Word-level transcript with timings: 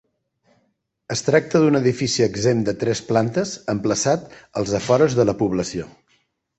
Es 1.15 1.21
tracta 1.27 1.61
d'un 1.65 1.77
edifici 1.81 2.25
exempt 2.29 2.67
de 2.71 2.75
tres 2.87 3.05
plantes, 3.13 3.55
emplaçat 3.77 4.29
als 4.63 4.77
afores 4.83 5.23
de 5.23 5.31
la 5.31 5.41
població. 5.45 5.93